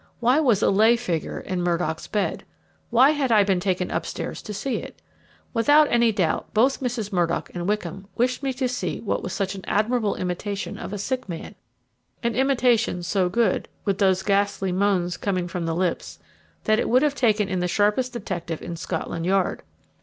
Why 0.19 0.39
was 0.39 0.63
a 0.63 0.71
lay 0.71 0.95
figure 0.97 1.41
in 1.41 1.61
Murdock's 1.61 2.07
bed? 2.07 2.43
Why 2.89 3.11
had 3.11 3.31
I 3.31 3.43
been 3.43 3.59
taken 3.59 3.91
upstairs 3.91 4.41
to 4.41 4.51
see 4.51 4.77
it? 4.77 4.99
Without 5.53 5.87
any 5.91 6.11
doubt 6.11 6.51
both 6.55 6.79
Mrs. 6.79 7.13
Murdock 7.13 7.51
and 7.53 7.67
Wickham 7.67 8.07
wished 8.15 8.41
me 8.41 8.51
to 8.53 8.67
see 8.67 8.99
what 8.99 9.21
was 9.21 9.31
such 9.31 9.53
an 9.53 9.61
admirable 9.67 10.15
imitation 10.15 10.79
of 10.79 10.91
a 10.91 10.97
sick 10.97 11.29
man 11.29 11.53
an 12.23 12.33
imitation 12.33 13.03
so 13.03 13.29
good, 13.29 13.67
with 13.85 13.99
those 13.99 14.23
ghastly 14.23 14.71
moans 14.71 15.17
coming 15.17 15.47
from 15.47 15.67
the 15.67 15.75
lips, 15.75 16.17
that 16.63 16.79
it 16.79 16.89
would 16.89 17.03
have 17.03 17.13
taken 17.13 17.47
in 17.47 17.59
the 17.59 17.67
sharpest 17.67 18.11
detective 18.11 18.59
in 18.59 18.75
Scotland 18.75 19.27
Yard. 19.27 19.61